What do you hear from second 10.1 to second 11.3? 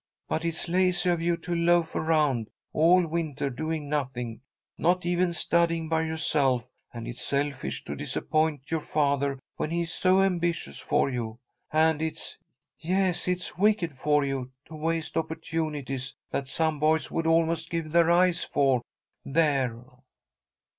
ambitious for